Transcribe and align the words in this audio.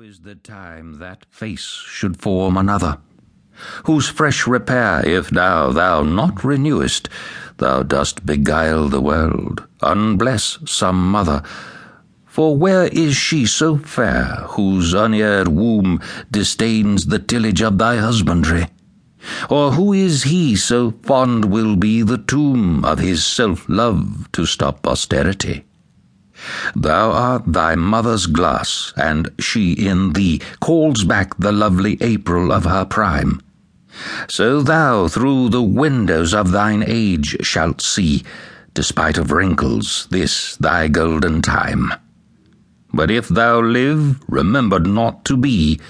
Is 0.00 0.20
the 0.20 0.36
time 0.36 1.00
that 1.00 1.26
face 1.28 1.64
should 1.64 2.22
form 2.22 2.56
another, 2.56 2.98
whose 3.84 4.08
fresh 4.08 4.46
repair, 4.46 5.04
if 5.04 5.32
now 5.32 5.72
thou 5.72 6.04
not 6.04 6.44
renewest, 6.44 7.08
thou 7.56 7.82
dost 7.82 8.24
beguile 8.24 8.88
the 8.88 9.00
world, 9.00 9.66
unbless 9.82 10.58
some 10.70 11.10
mother. 11.10 11.42
For 12.26 12.56
where 12.56 12.86
is 12.86 13.16
she 13.16 13.44
so 13.44 13.76
fair, 13.76 14.44
whose 14.50 14.94
uneared 14.94 15.48
womb 15.48 16.00
disdains 16.30 17.06
the 17.06 17.18
tillage 17.18 17.60
of 17.60 17.78
thy 17.78 17.96
husbandry? 17.96 18.68
Or 19.50 19.72
who 19.72 19.92
is 19.92 20.22
he 20.22 20.54
so 20.54 20.92
fond 21.02 21.46
will 21.46 21.74
be 21.74 22.02
the 22.02 22.18
tomb 22.18 22.84
of 22.84 23.00
his 23.00 23.26
self 23.26 23.68
love 23.68 24.30
to 24.30 24.46
stop 24.46 24.82
posterity? 24.82 25.64
Thou 26.74 27.10
art 27.10 27.44
thy 27.46 27.74
mother's 27.74 28.26
glass, 28.26 28.92
and 28.96 29.30
she 29.38 29.72
in 29.72 30.12
thee 30.12 30.40
calls 30.60 31.04
back 31.04 31.36
the 31.38 31.52
lovely 31.52 31.98
April 32.00 32.52
of 32.52 32.64
her 32.64 32.84
prime. 32.84 33.40
So 34.28 34.62
thou 34.62 35.08
through 35.08 35.48
the 35.48 35.62
windows 35.62 36.32
of 36.32 36.52
thine 36.52 36.84
age 36.86 37.36
shalt 37.42 37.80
see, 37.80 38.22
despite 38.74 39.18
of 39.18 39.32
wrinkles, 39.32 40.06
this 40.10 40.56
thy 40.56 40.88
golden 40.88 41.42
time. 41.42 41.92
But 42.92 43.10
if 43.10 43.28
thou 43.28 43.60
live, 43.60 44.22
remembered 44.28 44.86
not 44.86 45.24
to 45.26 45.36
be, 45.36 45.80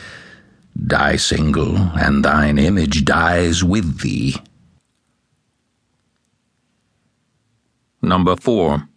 die 0.87 1.17
single, 1.17 1.77
and 1.77 2.25
thine 2.25 2.59
image 2.59 3.05
dies 3.05 3.63
with 3.63 4.01
thee. 4.01 4.37
Number 8.01 8.37
four. 8.37 8.89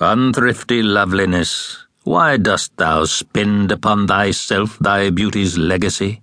Unthrifty 0.00 0.80
loveliness, 0.80 1.76
why 2.04 2.36
dost 2.36 2.70
thou 2.76 3.04
spend 3.04 3.72
upon 3.72 4.06
thyself 4.06 4.78
thy 4.78 5.10
beauty's 5.10 5.58
legacy? 5.58 6.22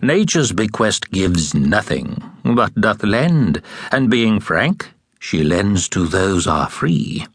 Nature's 0.00 0.52
bequest 0.52 1.10
gives 1.10 1.52
nothing, 1.52 2.22
but 2.42 2.74
doth 2.74 3.04
lend, 3.04 3.60
and 3.92 4.08
being 4.08 4.40
frank, 4.40 4.88
she 5.18 5.44
lends 5.44 5.90
to 5.90 6.06
those 6.06 6.46
are 6.46 6.70
free. 6.70 7.26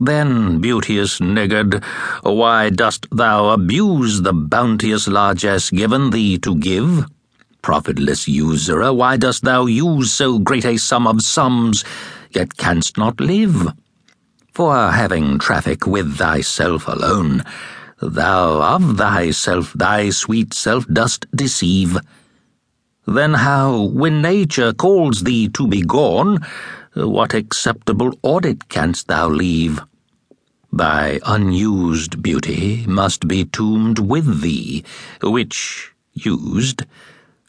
Then, 0.00 0.62
beauteous 0.62 1.20
niggard, 1.20 1.84
why 2.22 2.70
dost 2.70 3.06
thou 3.12 3.50
abuse 3.50 4.22
the 4.22 4.32
bounteous 4.32 5.06
largesse 5.06 5.68
given 5.68 6.10
thee 6.10 6.38
to 6.38 6.56
give? 6.56 7.04
Profitless 7.60 8.26
usurer, 8.26 8.90
why 8.94 9.18
dost 9.18 9.42
thou 9.42 9.66
use 9.66 10.14
so 10.14 10.38
great 10.38 10.64
a 10.64 10.78
sum 10.78 11.06
of 11.06 11.20
sums, 11.20 11.84
yet 12.30 12.56
canst 12.56 12.96
not 12.96 13.20
live? 13.20 13.74
For 14.54 14.92
having 14.92 15.40
traffic 15.40 15.84
with 15.84 16.16
thyself 16.16 16.86
alone, 16.86 17.42
thou 18.00 18.62
of 18.62 18.98
thyself 18.98 19.72
thy 19.72 20.10
sweet 20.10 20.54
self 20.54 20.86
dost 20.86 21.26
deceive. 21.34 21.98
Then 23.04 23.34
how, 23.34 23.82
when 23.82 24.22
nature 24.22 24.72
calls 24.72 25.24
thee 25.24 25.48
to 25.48 25.66
be 25.66 25.82
gone, 25.82 26.46
what 26.94 27.34
acceptable 27.34 28.16
audit 28.22 28.68
canst 28.68 29.08
thou 29.08 29.28
leave? 29.28 29.80
Thy 30.72 31.18
unused 31.26 32.22
beauty 32.22 32.86
must 32.86 33.26
be 33.26 33.44
tombed 33.46 33.98
with 33.98 34.40
thee, 34.40 34.84
which, 35.20 35.92
used, 36.12 36.84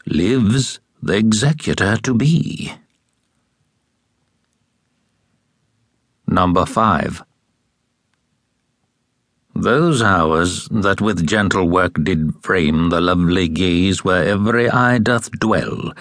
lives 0.06 0.80
the 1.00 1.14
executor 1.14 1.98
to 1.98 2.14
be. 2.14 2.72
Number 6.28 6.66
5. 6.66 7.22
Those 9.54 10.02
hours 10.02 10.68
that 10.70 11.00
with 11.00 11.26
gentle 11.26 11.68
work 11.68 11.94
did 12.02 12.34
frame 12.42 12.90
the 12.90 13.00
lovely 13.00 13.48
gaze 13.48 14.04
where 14.04 14.24
every 14.24 14.68
eye 14.68 14.98
doth 14.98 15.30
dwell, 15.30 15.92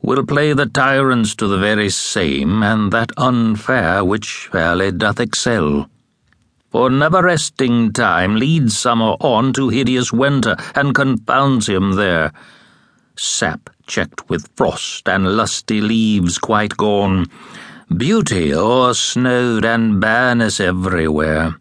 will 0.00 0.24
play 0.24 0.54
the 0.54 0.66
tyrants 0.66 1.34
to 1.36 1.46
the 1.46 1.58
very 1.58 1.90
same, 1.90 2.62
and 2.62 2.90
that 2.92 3.12
unfair 3.18 4.04
which 4.04 4.48
fairly 4.50 4.90
doth 4.90 5.20
excel. 5.20 5.88
For 6.70 6.88
never 6.88 7.22
resting 7.22 7.92
time 7.92 8.36
leads 8.36 8.78
summer 8.78 9.16
on 9.20 9.52
to 9.52 9.68
hideous 9.68 10.12
winter, 10.12 10.56
and 10.74 10.94
confounds 10.94 11.68
him 11.68 11.92
there. 11.92 12.32
Sap 13.16 13.68
checked 13.86 14.28
with 14.30 14.48
frost, 14.56 15.08
and 15.08 15.36
lusty 15.36 15.80
leaves 15.80 16.38
quite 16.38 16.76
gone 16.76 17.26
beauty 17.96 18.52
o'ersnowed 18.52 19.64
and 19.64 20.00
bareness 20.00 20.60
everywhere. 20.60 21.56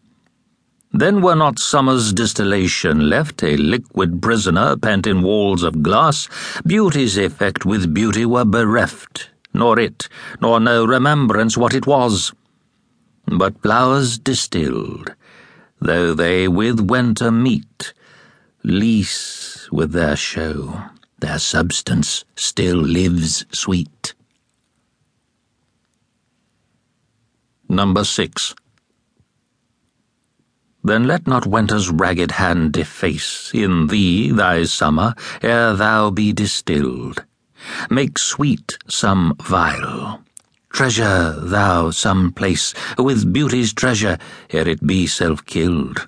Then 0.92 1.22
were 1.22 1.36
not 1.36 1.60
summer's 1.60 2.12
distillation 2.12 3.10
left 3.10 3.44
a 3.44 3.56
liquid 3.58 4.22
prisoner 4.22 4.76
pent 4.78 5.06
in 5.08 5.22
walls 5.22 5.64
of 5.64 5.84
glass, 5.84 6.28
beauty's 6.66 7.18
effect 7.18 7.66
with 7.66 7.94
beauty 7.94 8.26
were 8.26 8.46
bereft, 8.46 9.30
nor 9.54 9.80
it, 9.80 10.10
nor 10.42 10.60
no 10.60 10.86
remembrance 10.86 11.58
what 11.58 11.74
it 11.74 11.86
was. 11.86 12.34
But 13.26 13.62
flowers 13.62 14.18
distilled, 14.18 15.14
though 15.80 16.14
they 16.14 16.48
with 16.48 16.80
winter 16.80 17.32
meet, 17.32 17.94
lease 18.64 19.70
with 19.72 19.92
their 19.92 20.16
show, 20.16 20.82
their 21.20 21.40
substance 21.40 22.26
still 22.36 22.78
lives 22.78 23.46
sweet. 23.52 23.97
Number 27.70 28.06
6. 28.06 28.56
Then 30.84 31.06
let 31.06 31.28
not 31.28 31.46
winter's 31.46 31.90
ragged 31.90 32.32
hand 32.32 32.72
deface 32.72 33.52
in 33.54 33.88
thee 33.88 34.32
thy 34.32 34.64
summer 34.64 35.14
ere 35.42 35.76
thou 35.76 36.10
be 36.10 36.32
distilled. 36.32 37.26
Make 37.90 38.18
sweet 38.18 38.78
some 38.88 39.36
vial. 39.42 40.24
Treasure 40.72 41.36
thou 41.42 41.92
some 41.92 42.32
place 42.32 42.74
with 42.98 43.34
beauty's 43.34 43.74
treasure 43.74 44.18
ere 44.50 44.70
it 44.70 44.88
be 44.88 45.06
self 45.06 45.46
killed. 45.46 46.08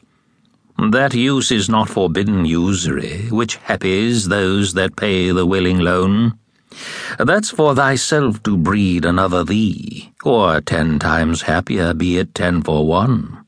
That 0.78 1.14
use 1.14 1.52
is 1.52 1.68
not 1.68 1.90
forbidden 1.90 2.46
usury, 2.46 3.28
which 3.32 3.60
happies 3.64 4.30
those 4.30 4.76
that 4.76 4.96
pay 4.96 5.32
the 5.32 5.46
willing 5.46 5.80
loan. 5.80 6.39
That's 7.18 7.50
for 7.50 7.76
thyself 7.76 8.42
to 8.44 8.56
breed 8.56 9.04
another 9.04 9.44
thee, 9.44 10.14
or 10.24 10.62
ten 10.62 11.00
times 11.00 11.42
happier 11.44 11.94
be 11.94 12.18
it 12.18 12.34
ten 12.36 12.62
for 12.62 12.86
one. 12.86 13.46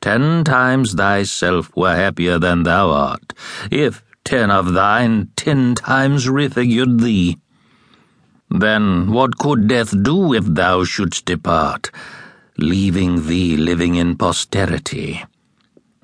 Ten 0.00 0.44
times 0.44 0.94
thyself 0.94 1.74
were 1.76 1.94
happier 1.94 2.38
than 2.38 2.62
thou 2.62 2.90
art, 2.90 3.32
if 3.70 4.02
ten 4.24 4.50
of 4.50 4.72
thine 4.72 5.28
ten 5.36 5.74
times 5.74 6.26
refigured 6.26 7.00
thee. 7.00 7.38
Then 8.48 9.10
what 9.10 9.38
could 9.38 9.66
death 9.66 9.94
do 10.02 10.32
if 10.32 10.44
thou 10.46 10.84
shouldst 10.84 11.24
depart, 11.24 11.90
leaving 12.56 13.26
thee 13.26 13.56
living 13.56 13.96
in 13.96 14.16
posterity? 14.16 15.24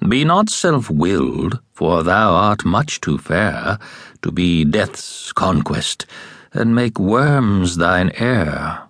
Be 0.06 0.24
not 0.24 0.50
self 0.50 0.90
willed, 0.90 1.60
for 1.72 2.02
thou 2.02 2.34
art 2.34 2.64
much 2.64 3.00
too 3.00 3.18
fair 3.18 3.78
to 4.22 4.32
be 4.32 4.64
death's 4.64 5.32
conquest 5.32 6.06
and 6.52 6.74
make 6.74 6.98
worms 6.98 7.76
thine 7.76 8.10
heir. 8.14 8.82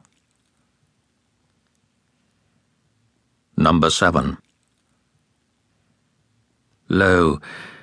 Number 3.56 3.90
7. 3.90 4.38
Lo, 6.88 7.40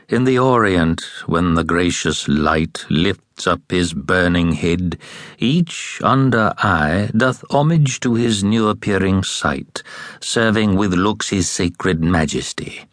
in 0.08 0.24
the 0.24 0.38
Orient, 0.38 1.02
when 1.26 1.54
the 1.54 1.64
gracious 1.64 2.28
light 2.28 2.86
lifts 2.90 3.48
up 3.48 3.62
his 3.70 3.94
burning 3.94 4.52
head, 4.54 4.98
each 5.38 6.02
under 6.04 6.54
eye 6.58 7.10
doth 7.16 7.46
homage 7.50 8.00
to 8.02 8.16
his 8.16 8.44
new 8.44 8.68
appearing 8.68 9.24
sight, 9.24 9.82
serving 10.20 10.76
with 10.76 10.94
looks 10.94 11.30
his 11.30 11.50
sacred 11.50 12.04
majesty 12.04 12.86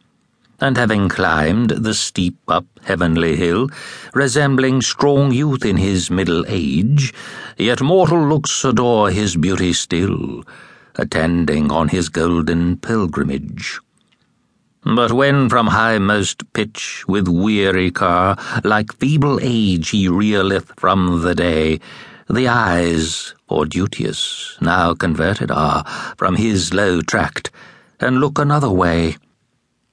and 0.61 0.77
having 0.77 1.09
climbed 1.09 1.71
the 1.71 1.95
steep 1.95 2.37
up 2.49 2.65
heavenly 2.85 3.37
hill, 3.37 3.69
resembling 4.15 4.81
strong 4.81 5.33
youth 5.33 5.65
in 5.65 5.77
his 5.77 6.11
middle 6.11 6.45
age, 6.49 7.13
yet 7.59 7.81
mortal 7.81 8.27
looks 8.27 8.65
adore 8.65 9.11
his 9.11 9.37
beauty 9.37 9.73
still, 9.73 10.43
attending 10.95 11.71
on 11.71 11.89
his 11.89 12.09
golden 12.09 12.77
pilgrimage. 12.77 13.81
But 14.83 15.13
when 15.13 15.49
from 15.49 15.69
highmost 15.69 16.45
pitch 16.53 17.05
with 17.09 17.29
weary 17.29 17.91
car, 17.91 18.37
like 18.65 18.95
feeble 18.95 19.41
age 19.43 19.91
he 19.91 20.09
reeleth 20.09 20.73
from 20.79 21.23
the 21.23 21.35
day, 21.35 21.81
the 22.31 22.49
eyes, 22.49 23.35
for 23.49 23.67
duteous, 23.67 24.57
now 24.61 24.95
converted 24.95 25.51
are 25.51 25.85
from 26.17 26.37
his 26.37 26.73
low 26.73 27.01
tract, 27.03 27.51
and 28.01 28.21
look 28.21 28.39
another 28.39 28.71
way 28.71 29.17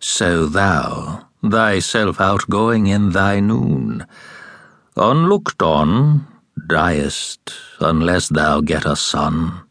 so 0.03 0.47
thou, 0.47 1.27
thyself 1.41 2.19
outgoing 2.19 2.87
in 2.87 3.11
thy 3.11 3.39
noon, 3.39 4.05
unlooked 4.97 5.61
on, 5.61 6.27
diest 6.67 7.53
unless 7.79 8.27
thou 8.27 8.61
get 8.61 8.85
a 8.85 8.95
son. 8.95 9.63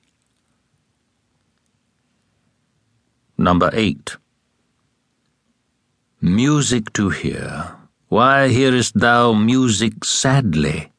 Number 3.36 3.70
8. 3.72 4.16
Music 6.20 6.92
to 6.94 7.10
hear. 7.10 7.76
Why 8.08 8.48
hearest 8.48 8.98
thou 8.98 9.32
music 9.32 10.04
sadly? 10.04 10.92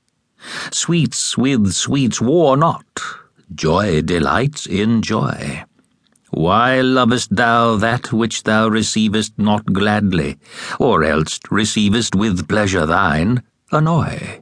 Sweets 0.71 1.38
with 1.38 1.71
sweets 1.74 2.19
war 2.19 2.57
not, 2.57 2.86
joy 3.53 4.01
delights 4.01 4.68
in 4.68 5.01
joy. 5.01 5.63
Why 6.35 6.81
lovest 6.81 7.35
thou 7.35 7.75
that 7.75 8.12
which 8.12 8.41
thou 8.41 8.68
receivest 8.68 9.38
not 9.38 9.71
gladly, 9.71 10.39
or 10.80 11.03
else 11.03 11.39
receivest 11.51 12.15
with 12.15 12.47
pleasure 12.47 12.88
thine, 12.88 13.44
annoy? 13.71 14.41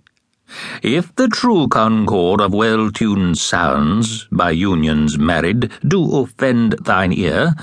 If 0.81 1.13
the 1.15 1.27
true 1.27 1.67
concord 1.67 2.39
of 2.39 2.53
well 2.53 2.91
tuned 2.91 3.37
sounds, 3.37 4.25
by 4.31 4.51
unions 4.51 5.17
married, 5.17 5.69
do 5.85 6.15
offend 6.15 6.77
thine 6.79 7.11
ear, 7.11 7.55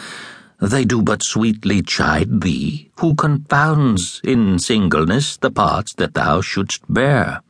they 0.60 0.84
do 0.84 1.00
but 1.02 1.22
sweetly 1.22 1.80
chide 1.80 2.42
thee, 2.42 2.90
who 2.98 3.14
confounds 3.14 4.20
in 4.22 4.58
singleness 4.58 5.38
the 5.38 5.50
parts 5.50 5.94
that 5.94 6.12
thou 6.12 6.42
shouldst 6.42 6.82
bear. 6.92 7.40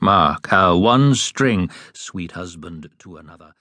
Mark 0.00 0.46
how 0.46 0.76
one 0.76 1.16
string, 1.16 1.68
sweet 1.92 2.32
husband 2.32 2.88
to 3.00 3.16
another, 3.16 3.52